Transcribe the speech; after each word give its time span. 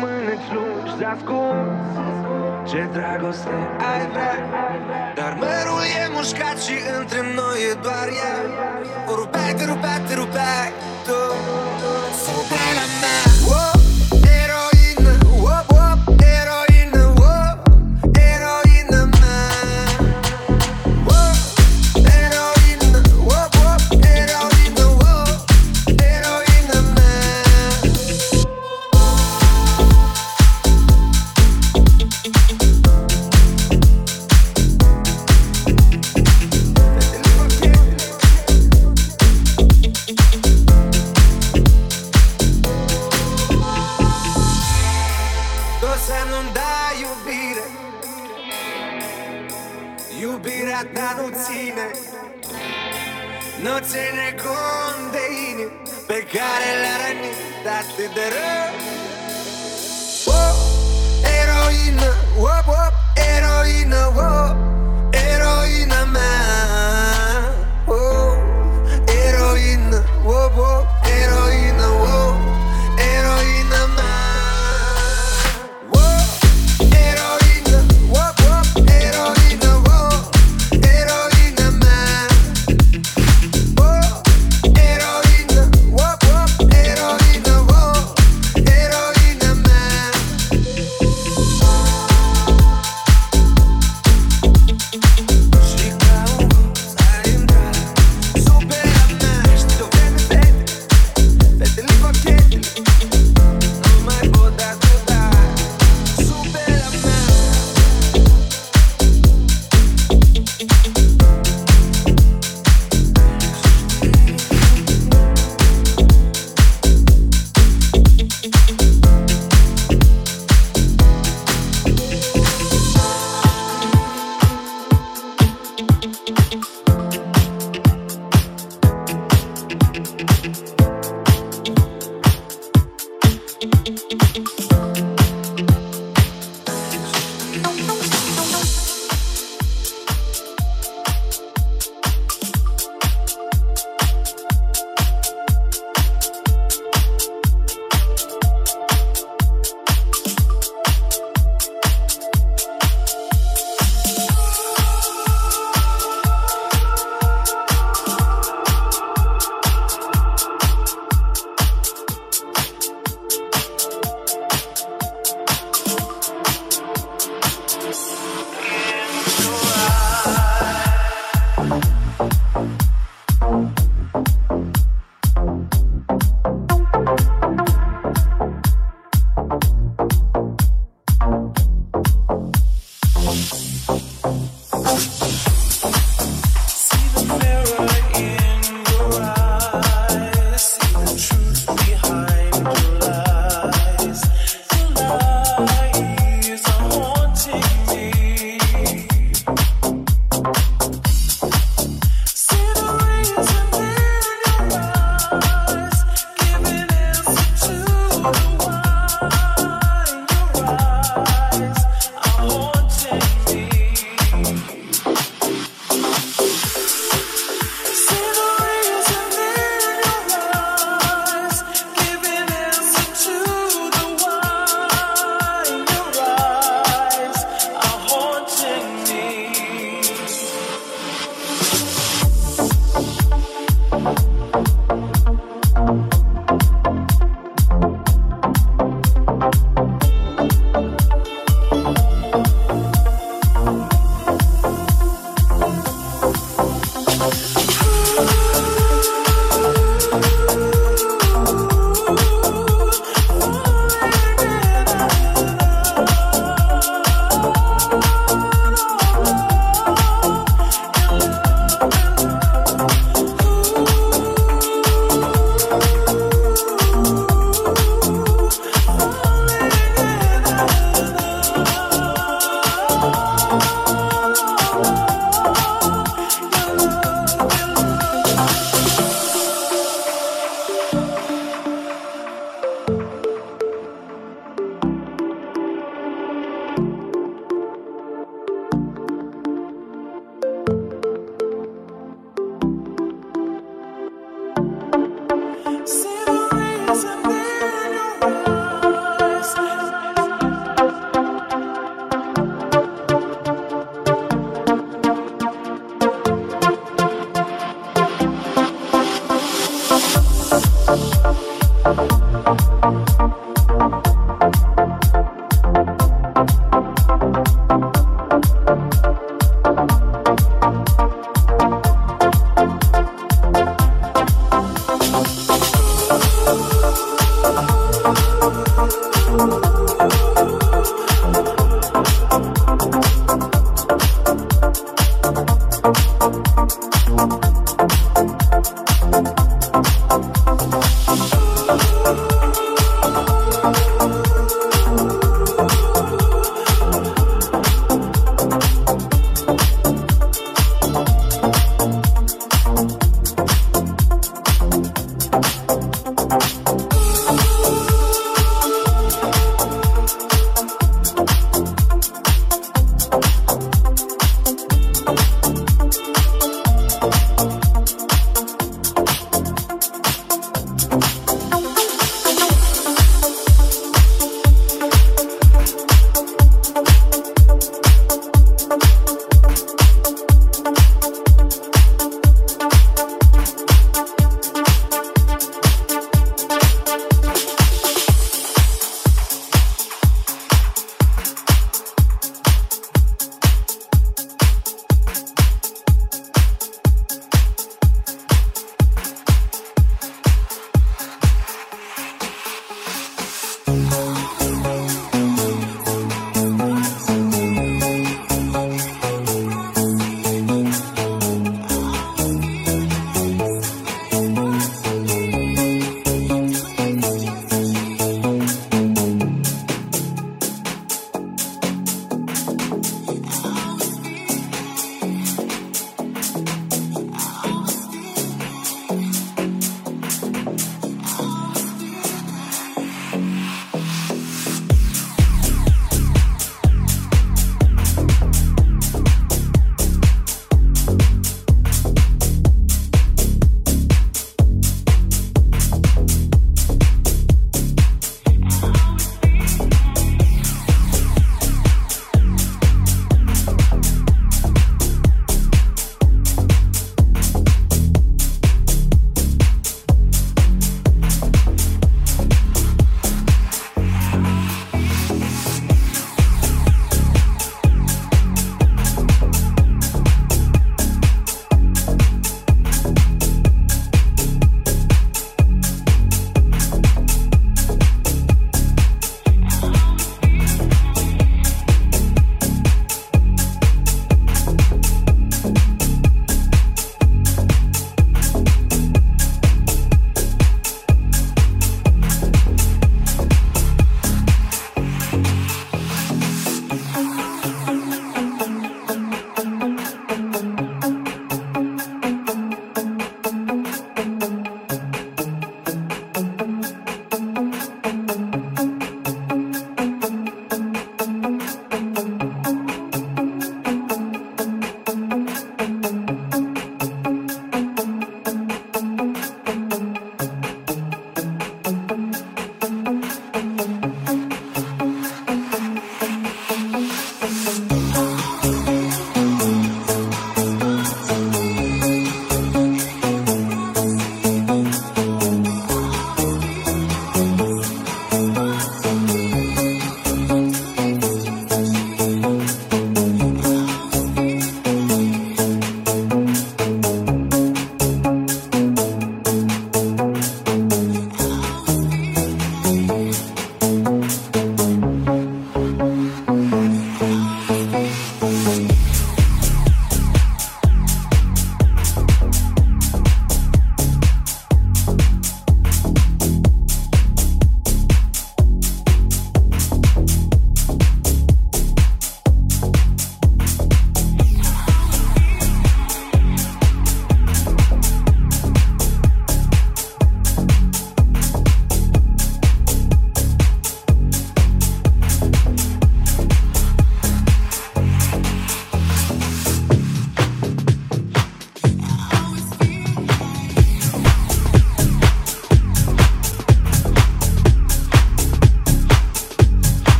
mâneci 0.00 0.48
lungi 0.54 0.94
de 0.98 1.04
ascuns. 1.14 1.90
Ce 2.70 2.88
dragoste 2.92 3.54
ai 3.92 4.06
vrea? 4.12 4.36
Dar 5.14 5.32
mărul 5.40 5.82
e 6.00 6.08
mușcat 6.14 6.56
și 6.66 6.76
între 6.98 7.20
noi 7.34 7.58
e 7.70 7.72
doar 7.82 8.08
ea 8.22 8.36
O 9.10 9.14
rupeai, 9.14 9.54
te 9.54 9.64
rupeai, 9.64 10.00
te 10.08 10.14
rupeai 10.14 10.68
tu. 11.06 11.18
Fubala 12.22 12.86
mea. 13.00 13.35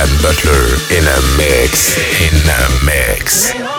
and 0.00 0.22
Butler 0.22 0.66
in 0.96 1.04
a 1.06 1.20
mix. 1.36 1.98
In 2.22 2.36
a 2.46 2.84
mix. 2.84 3.77